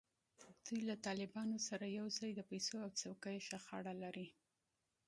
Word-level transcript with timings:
دوی 0.65 0.81
له 0.89 0.95
طالبانو 1.05 1.57
سره 1.67 1.93
یوازې 1.97 2.29
د 2.33 2.41
پیسو 2.49 2.75
او 2.85 2.89
څوکیو 2.99 3.45
شخړه 3.49 3.93
لري. 4.03 4.27